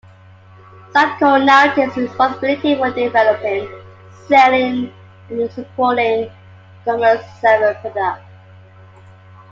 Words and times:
Sitecore 0.91 1.45
now 1.45 1.71
takes 1.75 1.95
responsibility 1.95 2.73
for 2.75 2.89
developing, 2.89 3.69
selling, 4.27 4.91
and 5.29 5.51
supporting 5.51 6.21
the 6.85 6.91
Commerce 6.91 7.21
Server 7.39 7.75
product. 7.81 8.23